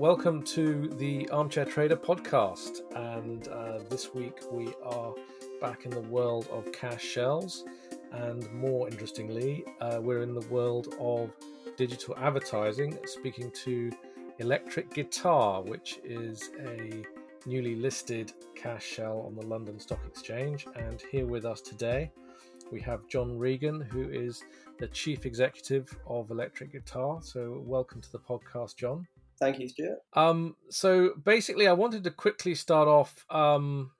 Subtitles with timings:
[0.00, 2.80] welcome to the Armchair Trader podcast.
[2.96, 5.12] And uh, this week we are
[5.60, 7.64] back in the world of cash shells.
[8.10, 11.30] And more interestingly, uh, we're in the world of
[11.76, 13.92] digital advertising, speaking to
[14.38, 17.04] Electric Guitar, which is a
[17.44, 20.66] newly listed cash shell on the London Stock Exchange.
[20.76, 22.10] And here with us today,
[22.72, 24.44] we have John Regan, who is
[24.78, 27.18] the Chief Executive of Electric Guitar.
[27.20, 29.06] So, welcome to the podcast, John.
[29.40, 30.00] Thank you, Stuart.
[30.12, 33.92] Um, so basically, I wanted to quickly start off um,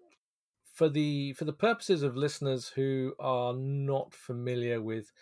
[0.75, 5.13] for the for the purposes of listeners who are not familiar with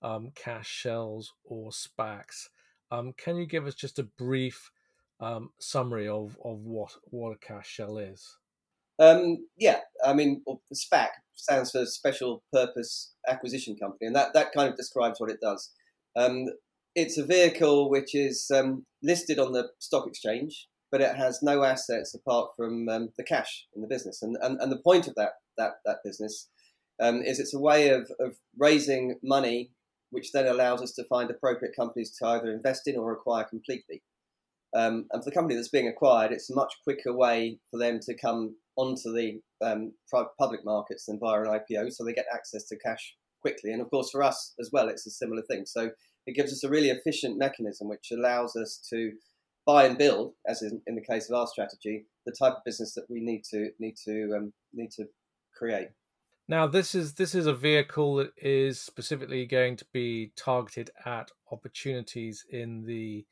[0.00, 2.48] um, cash shells or SPACs.
[2.90, 4.70] Um, can you give us just a brief
[5.18, 8.38] um, summary of, of what what a cash shell is?
[9.00, 14.68] Um, yeah, I mean, SPAC stands for Special Purpose Acquisition Company, and that, that kind
[14.68, 15.72] of describes what it does.
[16.16, 16.46] Um,
[16.94, 21.64] it's a vehicle which is um, listed on the stock exchange, but it has no
[21.64, 24.22] assets apart from um, the cash in the business.
[24.22, 26.48] And, and, and the point of that, that, that business
[27.00, 29.72] um, is it's a way of, of raising money,
[30.10, 34.02] which then allows us to find appropriate companies to either invest in or acquire completely.
[34.74, 38.00] Um, and for the company that's being acquired, it's a much quicker way for them
[38.02, 39.92] to come onto the um,
[40.38, 43.72] public markets than via an IPO, so they get access to cash quickly.
[43.72, 45.64] And of course, for us as well, it's a similar thing.
[45.66, 45.90] So
[46.26, 49.12] it gives us a really efficient mechanism which allows us to
[49.66, 52.94] buy and build, as in, in the case of our strategy, the type of business
[52.94, 55.04] that we need to need to um, need to
[55.56, 55.88] create.
[56.46, 61.30] Now, this is this is a vehicle that is specifically going to be targeted at
[61.50, 63.24] opportunities in the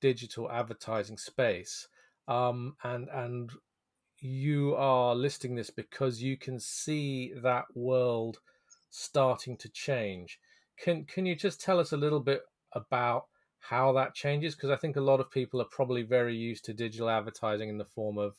[0.00, 1.88] digital advertising space,
[2.28, 3.50] um, and and
[4.18, 8.38] you are listing this because you can see that world
[8.90, 10.38] starting to change.
[10.78, 12.42] Can can you just tell us a little bit
[12.72, 13.26] about
[13.60, 14.54] how that changes?
[14.54, 17.78] Because I think a lot of people are probably very used to digital advertising in
[17.78, 18.36] the form of,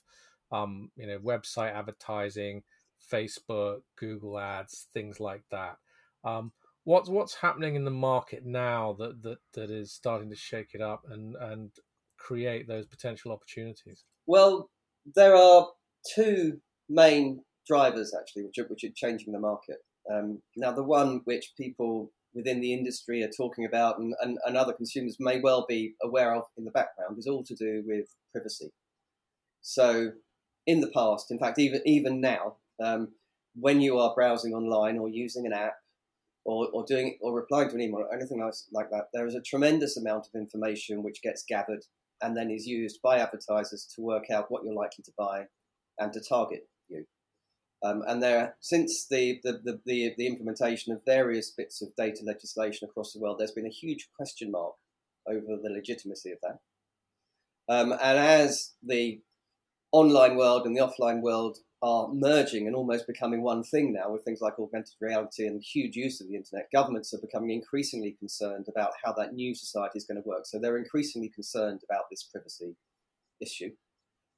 [0.51, 2.63] um, you know, website advertising,
[3.11, 5.77] Facebook, Google Ads, things like that.
[6.23, 6.51] Um,
[6.83, 10.81] what's what's happening in the market now that that that is starting to shake it
[10.81, 11.71] up and and
[12.17, 14.03] create those potential opportunities?
[14.25, 14.69] Well,
[15.15, 15.67] there are
[16.15, 19.77] two main drivers actually, which are, which are changing the market.
[20.11, 24.57] Um, now, the one which people within the industry are talking about and, and, and
[24.57, 28.07] other consumers may well be aware of in the background is all to do with
[28.31, 28.71] privacy.
[29.61, 30.11] So,
[30.65, 33.09] in the past, in fact, even even now, um,
[33.55, 35.75] when you are browsing online or using an app
[36.45, 39.35] or, or doing or replying to an email or anything else like that, there is
[39.35, 41.83] a tremendous amount of information which gets gathered
[42.21, 45.43] and then is used by advertisers to work out what you're likely to buy
[45.99, 46.67] and to target.
[47.83, 52.87] Um, and there, since the, the, the, the, implementation of various bits of data legislation
[52.87, 54.75] across the world, there's been a huge question mark
[55.27, 56.59] over the legitimacy of that.
[57.67, 59.21] Um, and as the
[59.91, 64.23] online world and the offline world are merging and almost becoming one thing now with
[64.23, 68.67] things like augmented reality and huge use of the internet, governments are becoming increasingly concerned
[68.69, 70.45] about how that new society is going to work.
[70.45, 72.77] So they're increasingly concerned about this privacy
[73.41, 73.71] issue.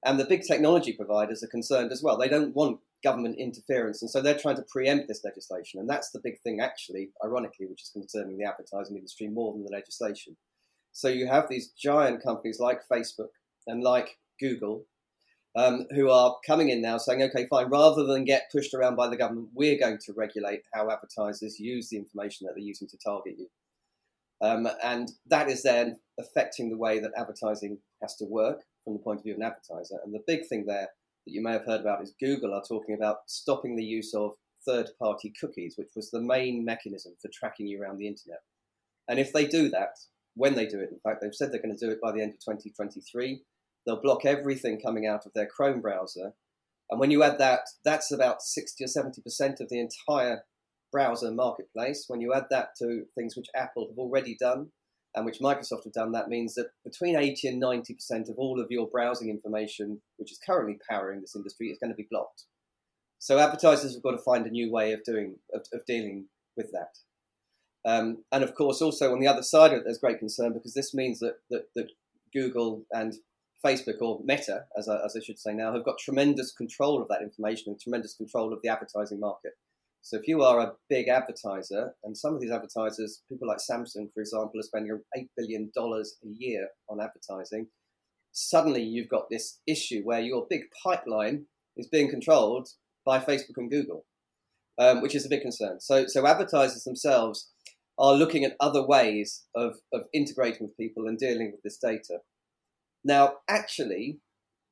[0.03, 2.17] And the big technology providers are concerned as well.
[2.17, 4.01] They don't want government interference.
[4.01, 5.79] And so they're trying to preempt this legislation.
[5.79, 9.63] And that's the big thing, actually, ironically, which is concerning the advertising industry more than
[9.63, 10.35] the legislation.
[10.91, 13.33] So you have these giant companies like Facebook
[13.67, 14.85] and like Google
[15.55, 19.07] um, who are coming in now saying, okay, fine, rather than get pushed around by
[19.07, 22.97] the government, we're going to regulate how advertisers use the information that they're using to
[22.97, 23.47] target you.
[24.41, 28.99] Um, and that is then affecting the way that advertising has to work from the
[28.99, 29.99] point of view of an advertiser.
[30.03, 30.89] And the big thing there
[31.25, 34.31] that you may have heard about is Google are talking about stopping the use of
[34.65, 38.41] third party cookies, which was the main mechanism for tracking you around the internet.
[39.07, 39.97] And if they do that,
[40.35, 42.21] when they do it, in fact, they've said they're going to do it by the
[42.21, 43.41] end of 2023,
[43.85, 46.33] they'll block everything coming out of their Chrome browser.
[46.89, 50.43] And when you add that, that's about 60 or 70% of the entire
[50.91, 52.05] browser marketplace.
[52.07, 54.71] When you add that to things which Apple have already done,
[55.15, 58.67] and which Microsoft have done, that means that between 80 and 90% of all of
[58.69, 62.43] your browsing information, which is currently powering this industry, is going to be blocked.
[63.19, 66.27] So advertisers have got to find a new way of doing of, of dealing
[66.57, 66.97] with that.
[67.89, 70.73] Um, and of course, also on the other side of it, there's great concern because
[70.73, 71.91] this means that, that, that
[72.33, 73.13] Google and
[73.65, 77.07] Facebook, or Meta, as I, as I should say now, have got tremendous control of
[77.07, 79.53] that information and tremendous control of the advertising market.
[80.05, 84.13] So if you are a big advertiser, and some of these advertisers, people like Samsung,
[84.13, 87.69] for example, are spending $8 billion a year on advertising,
[88.31, 92.69] suddenly you've got this issue where your big pipeline is being controlled
[93.03, 94.05] by Facebook and Google,
[94.77, 95.79] um, which is a big concern.
[95.79, 97.49] So, so advertisers themselves
[97.97, 102.19] are looking at other ways of, of integrating with people and dealing with this data.
[103.03, 104.19] Now, actually,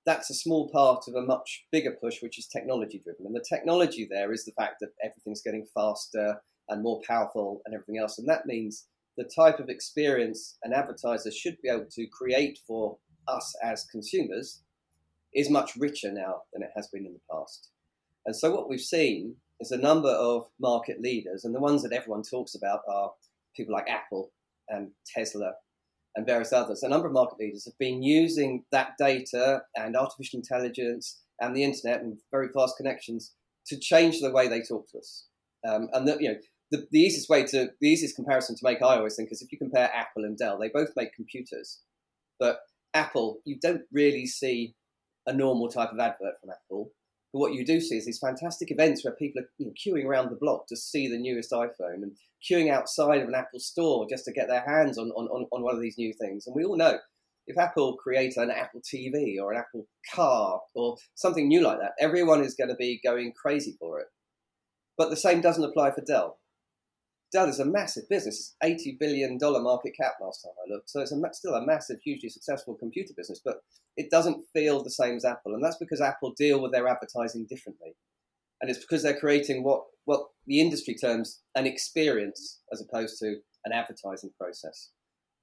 [0.06, 3.26] that's a small part of a much bigger push, which is technology driven.
[3.26, 7.74] And the technology there is the fact that everything's getting faster and more powerful and
[7.74, 8.20] everything else.
[8.20, 12.98] And that means the type of experience an advertiser should be able to create for
[13.28, 14.62] us as consumers
[15.34, 17.70] is much richer now than it has been in the past.
[18.26, 21.94] And so what we've seen is a number of market leaders, and the ones that
[21.94, 23.12] everyone talks about are
[23.56, 24.32] people like Apple
[24.70, 25.54] and Tesla
[26.16, 26.84] and various others.
[26.84, 31.64] A number of market leaders have been using that data and artificial intelligence and the
[31.64, 33.34] internet and very fast connections
[33.68, 35.28] to change the way they talk to us.
[35.68, 36.38] Um, and the, you know,
[36.72, 39.52] the, the easiest way to the easiest comparison to make, I always think, is if
[39.52, 40.58] you compare Apple and Dell.
[40.60, 41.82] They both make computers,
[42.40, 42.60] but
[42.94, 44.76] Apple, you don't really see
[45.26, 46.92] a normal type of advert from Apple.
[47.34, 50.06] But what you do see is these fantastic events where people are you know, queuing
[50.06, 52.16] around the block to see the newest iPhone and
[52.48, 55.74] queuing outside of an Apple store just to get their hands on, on, on one
[55.74, 56.46] of these new things.
[56.46, 57.00] And we all know
[57.48, 61.94] if Apple create an Apple TV or an Apple car or something new like that,
[62.00, 64.08] everyone is going to be going crazy for it.
[64.98, 66.38] But the same doesn't apply for Dell.
[67.34, 68.56] Dell is a massive business.
[68.62, 70.90] It's $80 billion market cap last time I looked.
[70.90, 73.58] So it's a, still a massive, hugely successful computer business, but
[73.98, 75.56] it doesn't feel the same as Apple.
[75.56, 77.96] And that's because Apple deal with their advertising differently.
[78.62, 83.38] And it's because they're creating what, what the industry terms an experience as opposed to
[83.66, 84.92] an advertising process.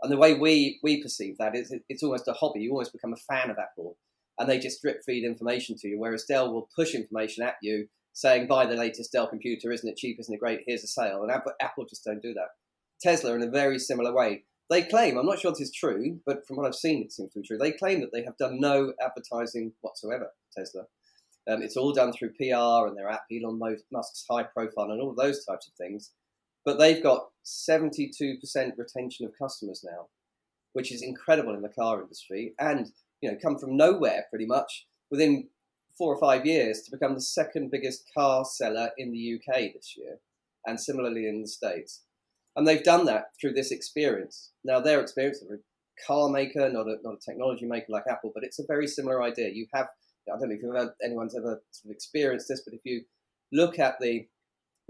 [0.00, 2.60] And the way we, we perceive that is it, it's almost a hobby.
[2.60, 3.96] You almost become a fan of Apple
[4.38, 7.88] and they just drip feed information to you, whereas Dell will push information at you
[8.12, 10.60] saying buy the latest Dell computer, isn't it cheap, isn't it great?
[10.66, 12.48] Here's a sale, and Apple, just don't do that.
[13.00, 16.46] Tesla, in a very similar way, they claim I'm not sure this is true, but
[16.46, 17.58] from what I've seen, it seems to be true.
[17.58, 20.28] They claim that they have done no advertising whatsoever.
[20.56, 20.82] Tesla,
[21.48, 23.58] um, it's all done through PR and their app, Elon
[23.90, 26.12] Musk's high profile, and all of those types of things.
[26.64, 30.08] But they've got 72% retention of customers now,
[30.74, 34.86] which is incredible in the car industry, and you know, come from nowhere pretty much.
[35.10, 35.48] Within
[36.00, 39.94] four or five years to become the second biggest car seller in the UK this
[39.98, 40.16] year,
[40.64, 42.04] and similarly in the States.
[42.56, 44.52] And they've done that through this experience.
[44.64, 45.60] Now, their experience, of a
[46.06, 49.22] car maker, not a, not a technology maker like Apple, but it's a very similar
[49.22, 49.50] idea.
[49.50, 49.88] You have,
[50.26, 53.02] I don't know if ever, anyone's ever sort of experienced this, but if you
[53.52, 54.26] look at the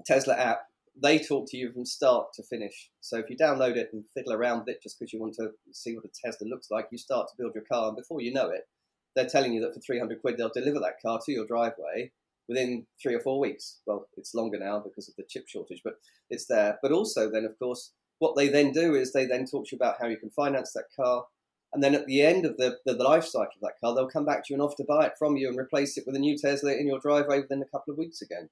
[0.06, 0.60] Tesla app,
[1.02, 2.88] they talk to you from start to finish.
[3.00, 5.50] So if you download it and fiddle around with it just because you want to
[5.72, 8.32] see what a Tesla looks like, you start to build your car, and before you
[8.32, 8.68] know it,
[9.14, 12.10] they're telling you that for 300 quid they'll deliver that car to your driveway
[12.50, 13.78] within three or four weeks.
[13.86, 15.94] Well, it's longer now because of the chip shortage, but
[16.28, 16.78] it's there.
[16.82, 19.76] But also, then, of course, what they then do is they then talk to you
[19.76, 21.24] about how you can finance that car.
[21.72, 24.26] And then at the end of the, the, life cycle of that car, they'll come
[24.26, 26.18] back to you and offer to buy it from you and replace it with a
[26.18, 28.48] new Tesla in your driveway within a couple of weeks again.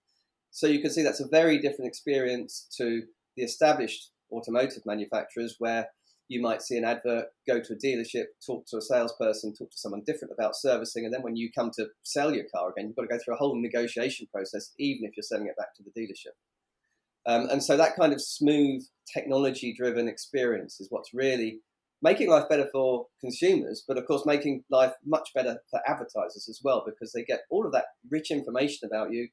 [0.52, 3.02] So you can see that's a very different experience to
[3.36, 5.88] the established automotive manufacturers where
[6.28, 9.78] you might see an advert, go to a dealership, talk to a salesperson, talk to
[9.78, 12.96] someone different about servicing, and then when you come to sell your car again, you've
[12.96, 15.82] got to go through a whole negotiation process, even if you're selling it back to
[15.82, 16.36] the dealership.
[17.26, 18.82] Um, and so that kind of smooth,
[19.12, 21.60] technology-driven experience is what's really
[22.00, 26.60] making life better for consumers, but of course making life much better for advertisers as
[26.62, 29.28] well, because they get all of that rich information about you,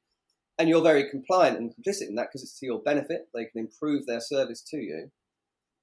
[0.58, 3.28] and you're very compliant and complicit in that because it's to your benefit.
[3.34, 5.10] They can improve their service to you.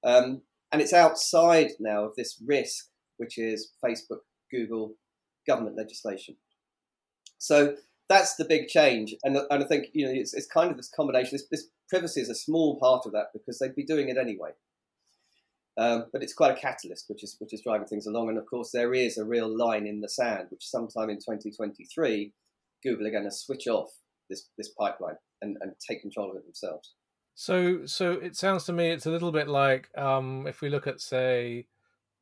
[0.03, 0.41] Um,
[0.73, 2.87] and it's outside now of this risk,
[3.17, 4.95] which is Facebook, Google,
[5.47, 6.35] government legislation.
[7.37, 7.75] So
[8.09, 10.89] that's the big change, and, and I think you know it's, it's kind of this
[10.89, 11.29] combination.
[11.33, 14.49] This, this, privacy is a small part of that because they'd be doing it anyway.
[15.77, 18.29] Um, but it's quite a catalyst, which is which is driving things along.
[18.29, 22.33] And of course, there is a real line in the sand, which sometime in 2023,
[22.81, 23.91] Google are going to switch off
[24.29, 26.93] this this pipeline and, and take control of it themselves.
[27.35, 30.87] So, so it sounds to me it's a little bit like um, if we look
[30.87, 31.67] at, say,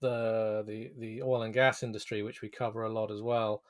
[0.02, 3.64] the the the oil and gas industry, which we cover a lot as well.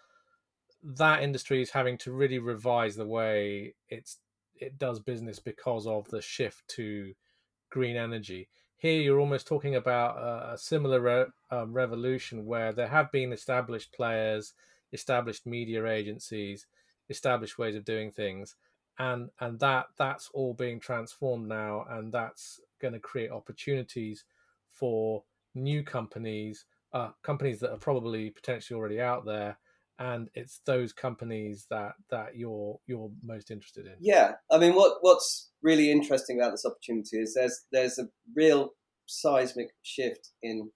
[0.83, 4.17] That industry is having to really revise the way it's
[4.55, 7.13] it does business because of the shift to
[7.69, 8.49] green energy.
[8.77, 13.31] Here, you're almost talking about a, a similar re, um, revolution where there have been
[13.31, 14.53] established players,
[14.91, 16.65] established media agencies,
[17.09, 18.55] established ways of doing things,
[18.99, 24.25] and and that that's all being transformed now and that's going to create opportunities
[24.67, 25.23] for
[25.55, 29.57] new companies uh, companies that are probably potentially already out there
[29.99, 33.93] and it's those companies that that you're you're most interested in.
[33.99, 38.71] Yeah i mean what what's really interesting about this opportunity is there's there's a real
[39.05, 40.71] seismic shift in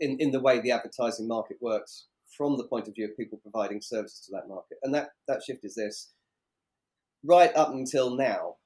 [0.00, 3.38] in, in the way the advertising market works from the point of view of people
[3.42, 6.12] providing services to that market and that that shift is this
[7.26, 8.56] right up until now,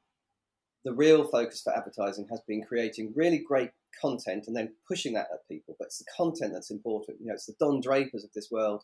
[0.85, 5.29] the real focus for advertising has been creating really great content and then pushing that
[5.33, 5.77] at people.
[5.79, 7.19] But it's the content that's important.
[7.21, 8.83] You know, it's the Don Drapers of this world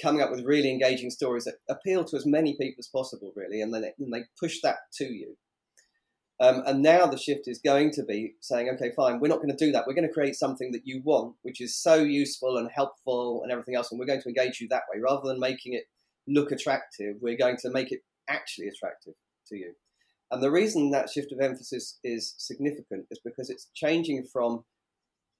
[0.00, 3.60] coming up with really engaging stories that appeal to as many people as possible, really,
[3.60, 5.36] and then they, and they push that to you.
[6.40, 9.56] Um, and now the shift is going to be saying, okay, fine, we're not going
[9.56, 9.84] to do that.
[9.86, 13.50] We're going to create something that you want, which is so useful and helpful and
[13.50, 15.84] everything else, and we're going to engage you that way rather than making it
[16.28, 17.16] look attractive.
[17.20, 19.14] We're going to make it actually attractive
[19.48, 19.74] to you.
[20.30, 24.64] And the reason that shift of emphasis is significant is because it's changing from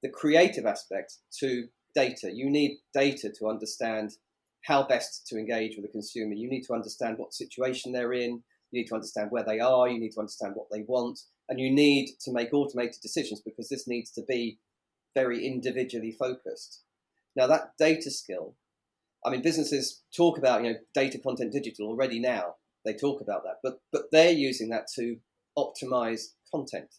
[0.02, 2.30] the creative aspect to data.
[2.32, 4.12] You need data to understand
[4.64, 6.34] how best to engage with a consumer.
[6.34, 8.42] You need to understand what situation they're in.
[8.70, 9.88] You need to understand where they are.
[9.88, 11.20] You need to understand what they want.
[11.48, 14.58] And you need to make automated decisions because this needs to be
[15.14, 16.82] very individually focused.
[17.34, 18.54] Now, that data skill,
[19.24, 22.56] I mean, businesses talk about, you know, data content digital already now.
[22.84, 25.18] They talk about that, but, but they're using that to
[25.56, 26.94] optimize content.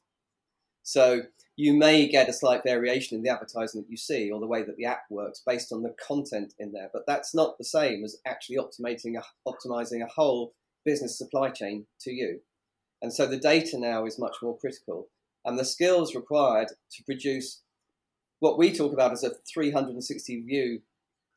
[0.83, 1.21] So
[1.55, 4.63] you may get a slight variation in the advertising that you see or the way
[4.63, 8.03] that the app works based on the content in there, but that's not the same
[8.03, 10.53] as actually optimizing a, optimizing a whole
[10.85, 12.39] business supply chain to you.
[13.01, 15.09] And so the data now is much more critical,
[15.45, 17.61] and the skills required to produce
[18.39, 20.81] what we talk about as a 360 view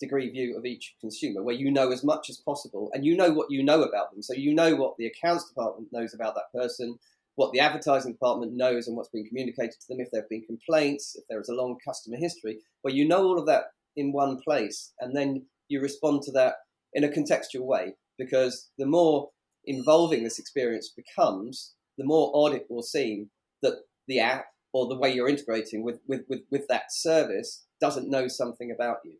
[0.02, 3.32] degree view of each consumer, where you know as much as possible and you know
[3.32, 4.22] what you know about them.
[4.22, 6.98] So you know what the accounts department knows about that person,
[7.36, 10.44] what the advertising department knows and what's been communicated to them, if there have been
[10.44, 13.64] complaints, if there is a long customer history, where you know all of that
[13.96, 16.56] in one place and then you respond to that
[16.92, 17.94] in a contextual way.
[18.18, 19.30] Because the more
[19.64, 23.30] involving this experience becomes, the more odd it will seem
[23.62, 28.10] that the app or the way you're integrating with, with, with, with that service doesn't
[28.10, 29.14] know something about you.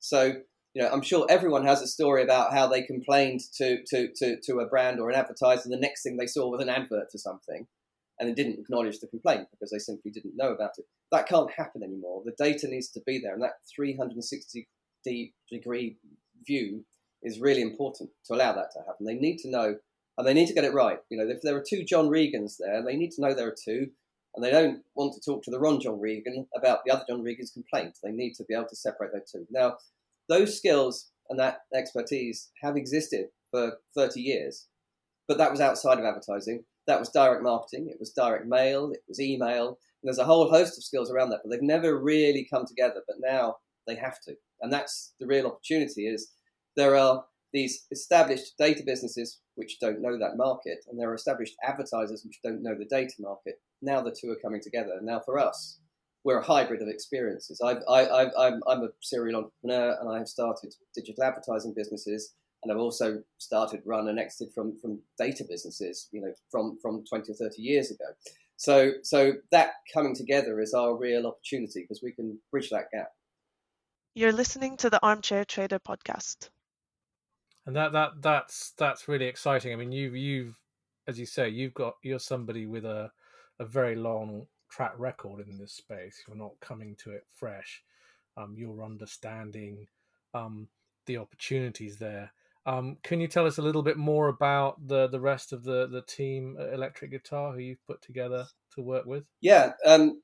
[0.00, 0.42] So
[0.74, 4.40] you know, I'm sure everyone has a story about how they complained to, to, to,
[4.40, 7.10] to a brand or an advertiser, and the next thing they saw was an advert
[7.10, 7.66] for something,
[8.18, 10.84] and they didn't acknowledge the complaint because they simply didn't know about it.
[11.10, 12.22] That can't happen anymore.
[12.24, 14.68] The data needs to be there, and that 360
[15.50, 15.96] degree
[16.46, 16.84] view
[17.22, 19.06] is really important to allow that to happen.
[19.06, 19.76] They need to know,
[20.16, 20.98] and they need to get it right.
[21.08, 23.56] You know, if there are two John Regans there, they need to know there are
[23.64, 23.90] two,
[24.34, 27.22] and they don't want to talk to the wrong John Regan about the other John
[27.22, 27.98] Regan's complaint.
[28.02, 29.46] They need to be able to separate those two.
[29.50, 29.76] Now,
[30.28, 34.66] those skills and that expertise have existed for 30 years,
[35.26, 36.64] but that was outside of advertising.
[36.86, 40.78] That was direct marketing, it was direct mail, it was email, there's a whole host
[40.78, 43.02] of skills around that, but they've never really come together.
[43.06, 43.56] But now
[43.86, 46.06] they have to, and that's the real opportunity.
[46.06, 46.30] Is
[46.76, 51.56] there are these established data businesses which don't know that market, and there are established
[51.64, 53.60] advertisers which don't know the data market.
[53.82, 54.98] Now the two are coming together.
[55.02, 55.80] Now for us,
[56.24, 57.60] we're a hybrid of experiences.
[57.64, 61.72] I've, I, have i am I'm a serial entrepreneur and I have started digital advertising
[61.74, 66.78] businesses and I've also started, run and exited from, from data businesses, you know, from,
[66.82, 68.04] from 20 or 30 years ago.
[68.56, 73.12] So, so that coming together is our real opportunity because we can bridge that gap.
[74.14, 76.50] You're listening to the Armchair Trader podcast.
[77.66, 79.72] And that, that, that's, that's really exciting.
[79.72, 80.58] I mean, you've, you've,
[81.06, 83.10] as you say, you've got, you're somebody with a,
[83.58, 86.22] a very long track record in this space.
[86.26, 87.82] You're not coming to it fresh.
[88.36, 89.86] Um, you're understanding
[90.34, 90.68] um,
[91.06, 92.32] the opportunities there.
[92.66, 95.88] Um, can you tell us a little bit more about the the rest of the
[95.88, 99.24] the team Electric Guitar who you've put together to work with?
[99.40, 99.72] Yeah.
[99.86, 100.20] Um,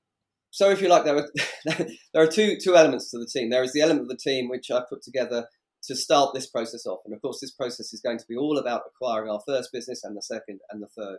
[0.51, 1.29] so if you like, there
[2.13, 3.51] there are two two elements to the team.
[3.51, 5.47] There is the element of the team which I put together
[5.87, 8.59] to start this process off, and of course, this process is going to be all
[8.59, 11.19] about acquiring our first business and the second and the third.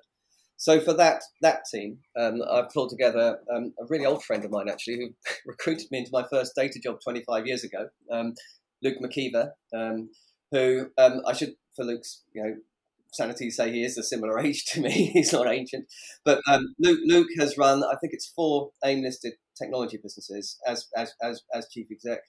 [0.57, 4.51] So for that that team, um, I've pulled together um, a really old friend of
[4.51, 5.09] mine actually who
[5.45, 8.33] recruited me into my first data job 25 years ago, um,
[8.83, 10.09] Luke McKeever, um,
[10.51, 12.55] who um, I should for Luke's you know
[13.13, 15.11] sanity say he is a similar age to me.
[15.13, 15.85] He's not ancient,
[16.25, 20.87] but um, Luke Luke has run I think it's four AIM listed technology businesses as
[20.95, 22.21] as as, as chief exec.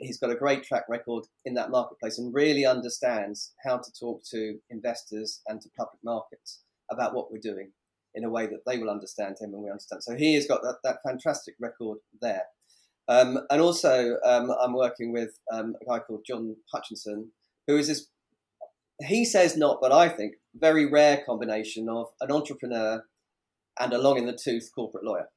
[0.00, 4.22] He's got a great track record in that marketplace and really understands how to talk
[4.30, 6.60] to investors and to public markets
[6.90, 7.72] about what we're doing
[8.14, 10.02] in a way that they will understand him and we understand.
[10.02, 12.44] So he has got that, that fantastic record there.
[13.08, 17.30] Um, and also, um, I'm working with um, a guy called John Hutchinson,
[17.66, 18.08] who is this,
[19.00, 23.04] he says not, but I think, very rare combination of an entrepreneur
[23.80, 25.28] and a long in the tooth corporate lawyer.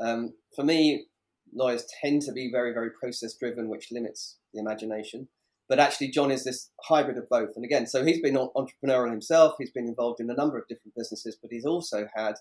[0.00, 1.06] Um, for me,
[1.54, 5.28] lawyers tend to be very, very process driven, which limits the imagination.
[5.68, 7.50] But actually, John is this hybrid of both.
[7.56, 9.54] And again, so he's been entrepreneurial himself.
[9.58, 12.34] He's been involved in a number of different businesses, but he's also had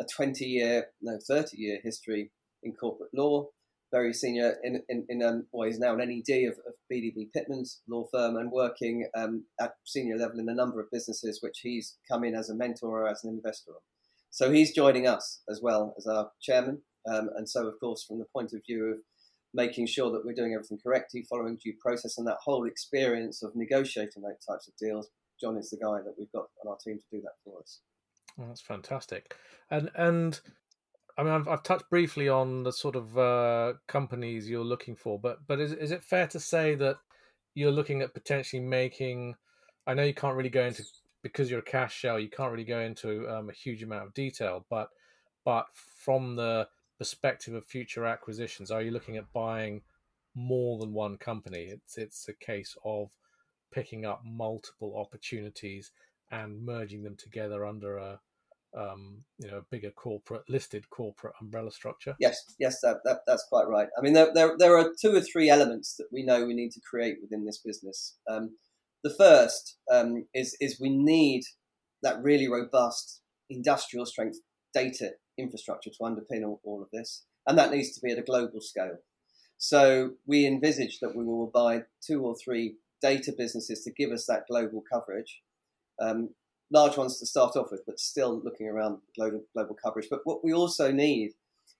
[0.00, 2.30] a 20 year, no, 30 year history
[2.62, 3.48] in corporate law.
[3.90, 7.82] Very senior in, in, in um, well, he's now an NED of, of BDB Pitman's
[7.86, 11.98] law firm and working um, at senior level in a number of businesses, which he's
[12.10, 13.80] come in as a mentor or as an investor on.
[14.30, 16.80] So he's joining us as well as our chairman.
[17.06, 18.98] Um, and so, of course, from the point of view of
[19.54, 23.54] making sure that we're doing everything correctly, following due process, and that whole experience of
[23.54, 25.08] negotiating those types of deals,
[25.40, 27.80] John is the guy that we've got on our team to do that for us.
[28.36, 29.36] Well, that's fantastic.
[29.70, 30.40] And and
[31.18, 35.18] I mean, I've, I've touched briefly on the sort of uh, companies you're looking for,
[35.18, 36.96] but but is is it fair to say that
[37.54, 39.34] you're looking at potentially making?
[39.86, 40.84] I know you can't really go into
[41.22, 44.14] because you're a cash shell, you can't really go into um, a huge amount of
[44.14, 44.88] detail, but
[45.44, 46.68] but from the
[46.98, 49.82] perspective of future acquisitions, are you looking at buying
[50.34, 51.64] more than one company?
[51.64, 53.10] It's it's a case of
[53.72, 55.90] picking up multiple opportunities
[56.30, 58.20] and merging them together under a
[58.74, 62.16] um, you know a bigger corporate listed corporate umbrella structure.
[62.18, 63.88] Yes, yes, that, that that's quite right.
[63.98, 66.72] I mean, there, there there are two or three elements that we know we need
[66.72, 68.16] to create within this business.
[68.28, 68.56] Um,
[69.04, 71.42] the first um, is is we need
[72.02, 73.20] that really robust
[73.50, 74.38] industrial strength
[74.72, 78.22] data infrastructure to underpin all, all of this, and that needs to be at a
[78.22, 78.98] global scale.
[79.58, 84.26] So we envisage that we will buy two or three data businesses to give us
[84.26, 85.42] that global coverage.
[86.00, 86.30] Um,
[86.72, 90.08] large ones to start off with, but still looking around global, global coverage.
[90.10, 91.32] But what we also need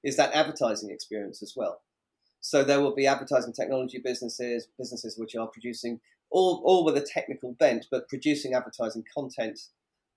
[0.05, 1.81] is that advertising experience as well.
[2.41, 7.07] So there will be advertising technology businesses, businesses which are producing all, all with a
[7.07, 9.59] technical bent, but producing advertising content,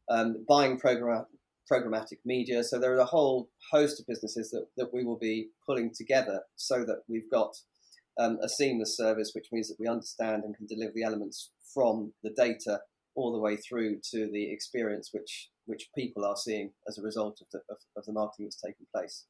[0.10, 1.26] um, buying program,
[1.72, 2.64] programmatic media.
[2.64, 6.42] So there are a whole host of businesses that, that we will be pulling together
[6.56, 7.56] so that we've got
[8.20, 12.14] um, a seamless service, which means that we understand and can deliver the elements from
[12.24, 12.82] the data
[13.16, 17.42] all the way through to the experience which which people are seeing as a result
[17.42, 19.26] of the, of, of the marketing that's taking place.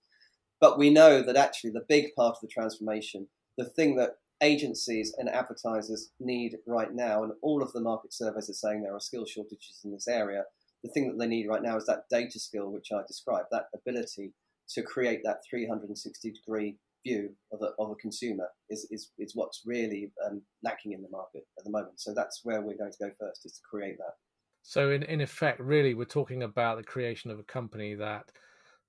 [0.60, 3.28] But we know that actually the big part of the transformation,
[3.58, 8.50] the thing that agencies and advertisers need right now, and all of the market surveys
[8.50, 10.44] are saying there are skill shortages in this area,
[10.86, 13.66] the thing that they need right now is that data skill, which I described, that
[13.74, 14.34] ability
[14.70, 19.62] to create that 360 degree view of a, of a consumer is, is, is what's
[19.66, 22.00] really um, lacking in the market at the moment.
[22.00, 24.14] So that's where we're going to go first, is to create that.
[24.64, 28.32] So in, in effect, really, we're talking about the creation of a company that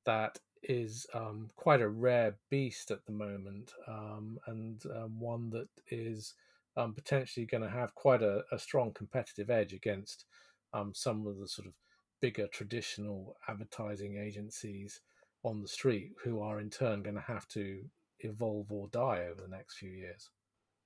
[0.06, 5.68] that is um, quite a rare beast at the moment, um, and um, one that
[5.90, 6.34] is
[6.76, 10.24] um, potentially going to have quite a, a, strong competitive edge against
[10.72, 11.74] um, some of the sort of
[12.20, 15.00] bigger traditional advertising agencies
[15.42, 17.82] on the street, who are in turn going to have to
[18.20, 20.30] evolve or die over the next few years?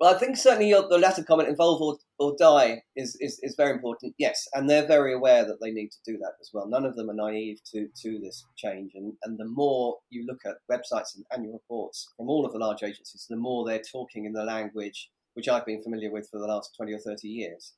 [0.01, 3.73] Well, I think certainly the latter comment, evolve or, or die, is, is, is very
[3.73, 4.15] important.
[4.17, 6.67] Yes, and they're very aware that they need to do that as well.
[6.67, 8.93] None of them are naive to, to this change.
[8.95, 12.59] And, and the more you look at websites and annual reports from all of the
[12.59, 16.39] large agencies, the more they're talking in the language which I've been familiar with for
[16.39, 17.75] the last 20 or 30 years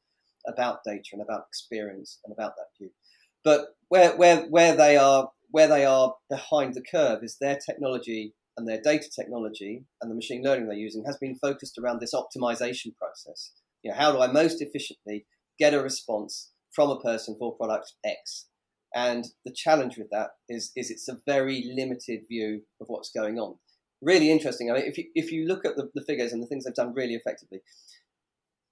[0.46, 2.90] about data and about experience and about that view.
[3.44, 8.34] But where, where, where, they are, where they are behind the curve is their technology
[8.56, 12.14] and their data technology and the machine learning they're using has been focused around this
[12.14, 13.52] optimization process.
[13.82, 15.26] You know, how do I most efficiently
[15.58, 18.46] get a response from a person for product X?
[18.94, 23.38] And the challenge with that is, is it's a very limited view of what's going
[23.38, 23.54] on.
[24.02, 24.70] Really interesting.
[24.70, 26.74] I mean, if you, if you look at the, the figures and the things they've
[26.74, 27.60] done really effectively,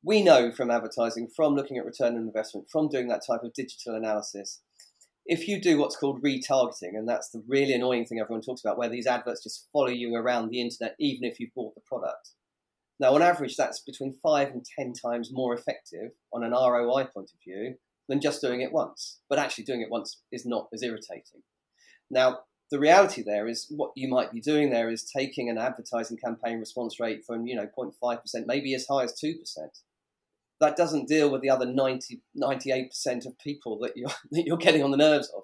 [0.02, 3.52] we know from advertising, from looking at return on investment, from doing that type of
[3.52, 4.60] digital analysis,
[5.26, 8.78] if you do what's called retargeting, and that's the really annoying thing everyone talks about,
[8.78, 12.30] where these adverts just follow you around the internet even if you've bought the product.
[12.98, 17.30] Now, on average, that's between five and ten times more effective on an ROI point
[17.32, 17.76] of view
[18.08, 19.20] than just doing it once.
[19.28, 21.42] But actually, doing it once is not as irritating.
[22.10, 26.18] Now, the reality there is what you might be doing there is taking an advertising
[26.18, 29.34] campaign response rate from you know 0.5%, maybe as high as 2%
[30.60, 34.82] that doesn't deal with the other 90, 98% of people that you're, that you're getting
[34.82, 35.42] on the nerves of.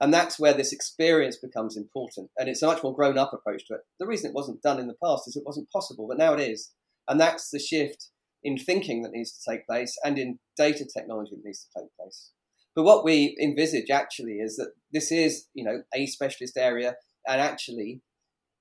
[0.00, 2.30] And that's where this experience becomes important.
[2.36, 3.80] And it's a much more grown up approach to it.
[3.98, 6.40] The reason it wasn't done in the past is it wasn't possible, but now it
[6.40, 6.72] is.
[7.08, 8.08] And that's the shift
[8.42, 11.88] in thinking that needs to take place and in data technology that needs to take
[11.98, 12.30] place.
[12.74, 17.40] But what we envisage actually is that this is, you know, a specialist area, and
[17.40, 18.02] actually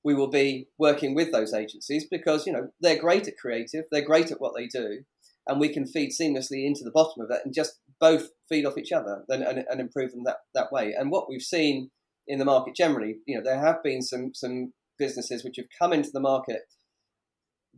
[0.04, 4.06] we will be working with those agencies because, you know, they're great at creative, they're
[4.06, 5.04] great at what they do,
[5.48, 8.78] and we can feed seamlessly into the bottom of that and just both feed off
[8.78, 10.94] each other and, and, and, improve them that, that way.
[10.98, 11.90] And what we've seen
[12.28, 15.94] in the market generally, you know, there have been some some businesses which have come
[15.94, 16.62] into the market,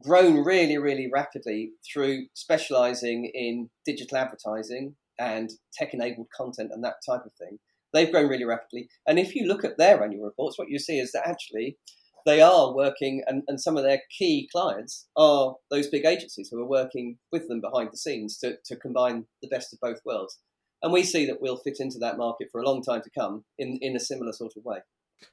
[0.03, 7.21] grown really, really rapidly through specializing in digital advertising and tech-enabled content and that type
[7.25, 7.57] of thing.
[7.93, 8.89] They've grown really rapidly.
[9.07, 11.77] And if you look at their annual reports, what you see is that actually
[12.25, 16.59] they are working, and, and some of their key clients are those big agencies who
[16.59, 20.39] are working with them behind the scenes to, to combine the best of both worlds.
[20.81, 23.45] And we see that we'll fit into that market for a long time to come
[23.57, 24.79] in, in a similar sort of way.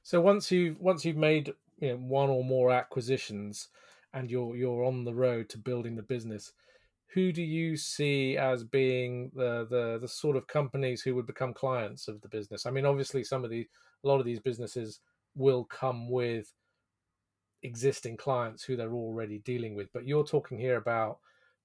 [0.02, 3.68] So once you've once you've made you know, one or more acquisitions
[4.14, 6.52] and you're you're on the road to building the business,
[7.08, 11.52] who do you see as being the, the the sort of companies who would become
[11.52, 12.64] clients of the business?
[12.64, 13.68] I mean, obviously, some of the
[14.04, 15.00] a lot of these businesses
[15.34, 16.52] will come with
[17.62, 21.18] existing clients who they're already dealing with, but you're talking here about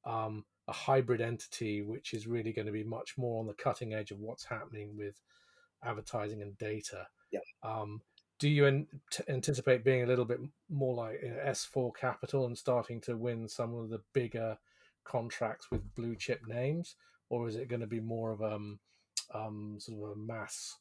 [0.06, 3.94] um, a hybrid entity, which is really going to be much more on the cutting
[3.94, 5.16] edge of what's happening with
[5.84, 7.08] advertising and data.
[7.32, 7.40] Yeah.
[7.64, 8.02] Um,
[8.40, 8.88] do you an-
[9.28, 13.48] anticipate being a little bit more like you know, S4 Capital and starting to win
[13.48, 14.58] some of the bigger
[15.04, 16.96] contracts with blue chip names,
[17.30, 18.80] or is it going to be more of a um,
[19.34, 20.78] um, sort of a mass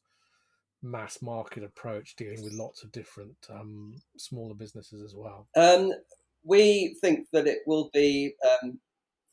[0.81, 5.47] mass market approach, dealing with lots of different um, smaller businesses as well?
[5.55, 5.91] Um,
[6.43, 8.79] we think that it will be um,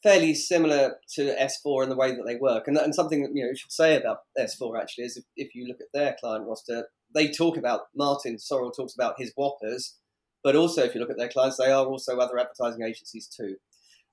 [0.02, 3.42] fairly similar to S4 in the way that they work, and, and something that you
[3.42, 6.46] know you should say about S4 actually is if, if you look at their client
[6.46, 9.96] roster, they talk about Martin Sorrell talks about his whoppers,
[10.42, 13.56] but also if you look at their clients, they are also other advertising agencies too.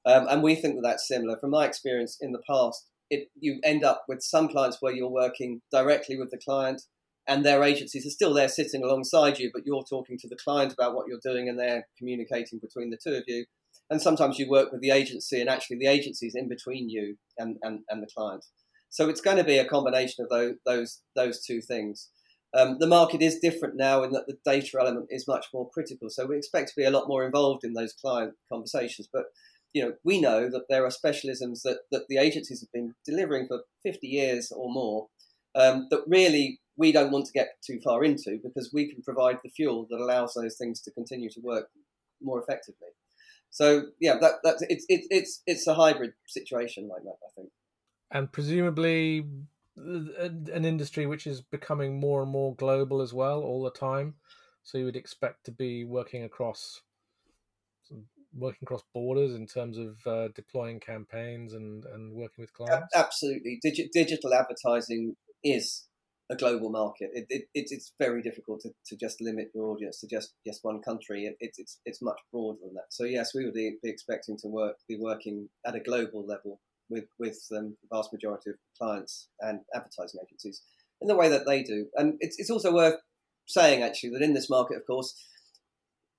[0.06, 1.38] Um, and we think that that's similar.
[1.38, 5.10] From my experience in the past, it, you end up with some clients where you're
[5.10, 6.82] working directly with the client
[7.28, 10.74] and their agencies are still there sitting alongside you, but you're talking to the client
[10.74, 13.46] about what you're doing and they're communicating between the two of you.
[13.90, 17.18] And sometimes you work with the agency and actually the agency is in between you
[17.38, 18.46] and, and, and the client.
[18.90, 22.10] So it's going to be a combination of those, those, those two things.
[22.54, 26.10] Um, the market is different now in that the data element is much more critical.
[26.10, 29.08] So we expect to be a lot more involved in those client conversations.
[29.12, 29.26] But
[29.74, 33.48] you know, we know that there are specialisms that, that the agencies have been delivering
[33.48, 35.08] for 50 years or more
[35.56, 39.38] um, that really we don't want to get too far into because we can provide
[39.44, 41.70] the fuel that allows those things to continue to work
[42.22, 42.90] more effectively.
[43.52, 47.50] So yeah, that that's it's it's it's it's a hybrid situation like that, I think.
[48.10, 49.26] And presumably,
[49.78, 54.16] an industry which is becoming more and more global as well all the time.
[54.64, 56.82] So you would expect to be working across
[58.34, 62.96] working across borders in terms of uh, deploying campaigns and, and working with clients?
[62.96, 63.60] Absolutely.
[63.66, 65.88] Digi- digital advertising is
[66.32, 67.10] a global market.
[67.14, 70.82] It, it, it's very difficult to, to just limit your audience to just, just one
[70.82, 71.26] country.
[71.26, 72.86] It, it's, it's much broader than that.
[72.90, 77.06] So yes, we would be expecting to work be working at a global level with
[77.20, 80.62] with um, the vast majority of clients and advertising agencies
[81.02, 81.88] in the way that they do.
[81.96, 82.96] And it's it's also worth
[83.46, 85.14] saying actually that in this market, of course,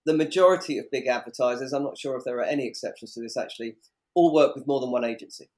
[0.05, 3.37] the majority of big advertisers, I'm not sure if there are any exceptions to this
[3.37, 3.77] actually,
[4.15, 5.49] all work with more than one agency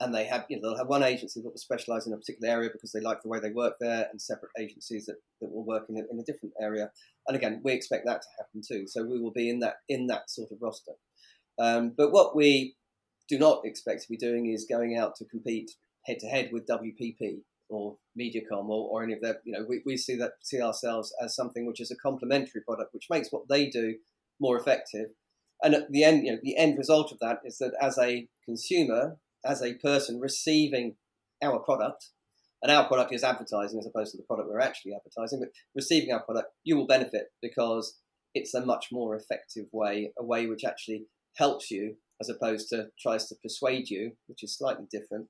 [0.00, 2.52] and they have you know they'll have one agency that will specialize in a particular
[2.52, 5.64] area because they like the way they work there and separate agencies that, that will
[5.64, 6.90] work in a, in a different area.
[7.26, 8.86] And again we expect that to happen too.
[8.86, 10.92] So we will be in that in that sort of roster.
[11.58, 12.76] Um, but what we
[13.28, 15.72] do not expect to be doing is going out to compete
[16.06, 19.82] head to head with WPP or Mediacom or, or any of that you know we,
[19.84, 23.48] we see that see ourselves as something which is a complementary product which makes what
[23.48, 23.96] they do
[24.40, 25.08] more effective.
[25.60, 28.28] And at the end you know the end result of that is that as a
[28.44, 30.96] consumer as a person receiving
[31.42, 32.10] our product,
[32.62, 36.12] and our product is advertising as opposed to the product we're actually advertising, but receiving
[36.12, 37.98] our product, you will benefit because
[38.34, 42.88] it's a much more effective way, a way which actually helps you as opposed to
[43.00, 45.28] tries to persuade you, which is slightly different.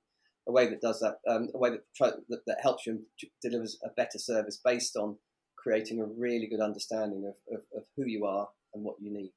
[0.48, 3.02] A way that does that, um, a way that, try, that, that helps you and
[3.42, 5.18] delivers a better service based on
[5.58, 9.32] creating a really good understanding of, of, of who you are and what you need.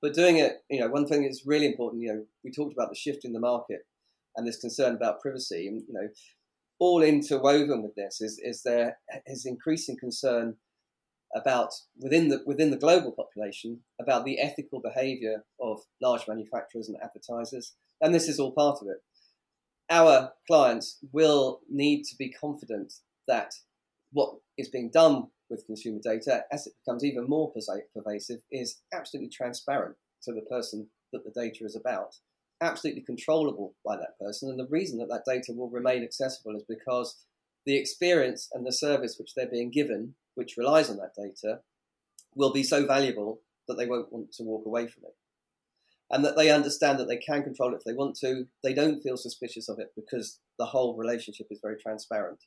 [0.00, 2.90] But doing it, you know, one thing that's really important, you know, we talked about
[2.90, 3.80] the shift in the market
[4.36, 5.66] and this concern about privacy.
[5.66, 6.08] And you know,
[6.78, 10.56] all interwoven with this is is there is increasing concern
[11.34, 16.98] about within the within the global population about the ethical behaviour of large manufacturers and
[17.02, 18.98] advertisers, and this is all part of it.
[19.90, 22.94] Our clients will need to be confident
[23.28, 23.52] that
[24.12, 27.52] what is being done with consumer data, as it becomes even more
[27.94, 32.16] pervasive, is absolutely transparent to the person that the data is about
[32.60, 34.50] absolutely controllable by that person.
[34.50, 37.24] And the reason that that data will remain accessible is because
[37.66, 41.60] the experience and the service which they're being given, which relies on that data,
[42.34, 45.14] will be so valuable that they won't want to walk away from it.
[46.10, 48.46] And that they understand that they can control it if they want to.
[48.62, 52.40] They don't feel suspicious of it because the whole relationship is very transparent.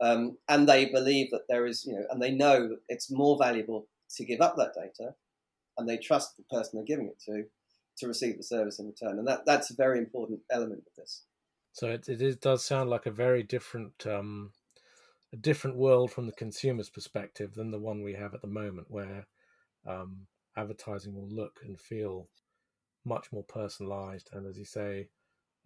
[0.00, 3.86] Um, and they believe that there is, you know, and they know it's more valuable
[4.16, 5.14] to give up that data
[5.78, 7.44] and they trust the person they're giving it to
[7.98, 11.22] to receive the service in return, and that that's a very important element of this.
[11.72, 14.52] So it it is, does sound like a very different um,
[15.32, 18.86] a different world from the consumer's perspective than the one we have at the moment,
[18.90, 19.26] where
[19.86, 20.26] um,
[20.56, 22.28] advertising will look and feel
[23.04, 25.08] much more personalized, and as you say,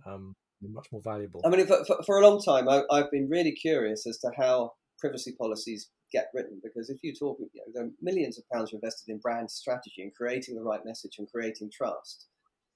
[0.06, 1.40] um, much more valuable.
[1.44, 4.30] I mean, for, for, for a long time, I, have been really curious as to
[4.36, 9.10] how privacy policies get written because if you talk, you know, millions of pounds invested
[9.10, 12.26] in brand strategy and creating the right message and creating trust,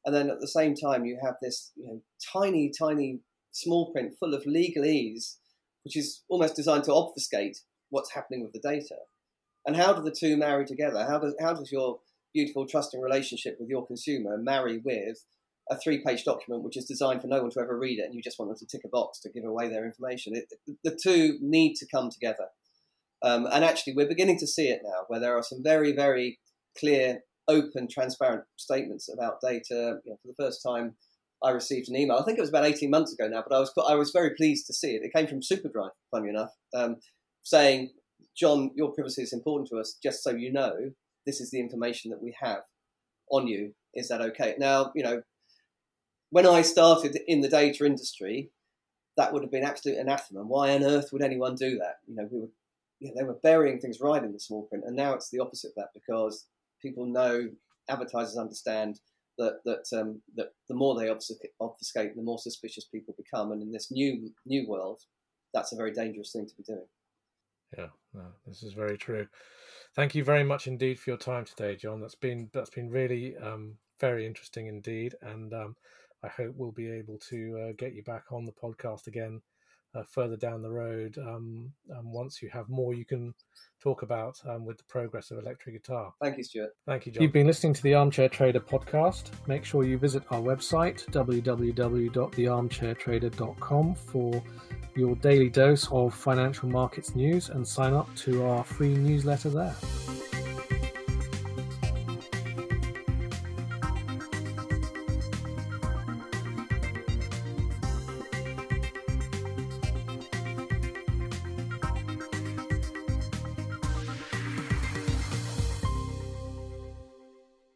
[0.04, 2.00] and then at the same time you have this you know,
[2.32, 3.20] tiny, tiny
[3.52, 5.36] small print full of legalese,
[5.84, 7.58] which is almost designed to obfuscate
[7.90, 8.96] what's happening with the data.
[9.66, 11.06] And how do the two marry together?
[11.08, 12.00] How does how does your
[12.34, 15.24] beautiful trusting relationship with your consumer marry with
[15.70, 18.22] a three-page document which is designed for no one to ever read it, and you
[18.22, 20.34] just want them to tick a box to give away their information?
[20.34, 20.46] It,
[20.82, 22.46] the two need to come together.
[23.22, 26.40] Um, and actually, we're beginning to see it now, where there are some very, very
[26.78, 29.98] clear, open, transparent statements about data.
[30.04, 30.96] You know, for the first time,
[31.42, 32.16] I received an email.
[32.16, 34.34] I think it was about 18 months ago now, but I was I was very
[34.34, 35.02] pleased to see it.
[35.02, 36.96] It came from Superdry, funny enough, um,
[37.42, 37.90] saying,
[38.36, 39.96] "John, your privacy is important to us.
[40.02, 40.92] Just so you know,
[41.26, 42.62] this is the information that we have
[43.30, 43.74] on you.
[43.94, 45.22] Is that okay?" Now, you know,
[46.30, 48.50] when I started in the data industry,
[49.16, 50.42] that would have been absolute anathema.
[50.44, 51.96] Why on earth would anyone do that?
[52.06, 52.48] You know, we were,
[53.16, 55.74] they were burying things right in the small print, and now it's the opposite of
[55.76, 56.46] that because
[56.80, 57.48] people know,
[57.88, 59.00] advertisers understand
[59.38, 63.52] that that um, that the more they obfuscate, the more suspicious people become.
[63.52, 65.00] And in this new new world,
[65.54, 66.86] that's a very dangerous thing to be doing.
[67.76, 69.26] Yeah, no, this is very true.
[69.94, 72.00] Thank you very much indeed for your time today, John.
[72.00, 75.76] That's been that's been really um, very interesting indeed, and um,
[76.22, 79.40] I hope we'll be able to uh, get you back on the podcast again
[79.94, 83.34] uh, further down the road um, um, once you have more you can
[83.82, 86.14] talk about um, with the progress of electric guitar.
[86.20, 86.70] Thank you, Stuart.
[86.86, 87.22] Thank you, John.
[87.22, 89.32] You've been listening to the Armchair Trader podcast.
[89.48, 94.40] Make sure you visit our website, www.thearmchairtrader.com, for
[94.94, 99.74] your daily dose of financial markets news and sign up to our free newsletter there.